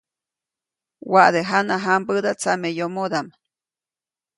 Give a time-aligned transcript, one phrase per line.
[1.11, 3.27] Waʼade jana jãmbäda tsameyomodaʼm.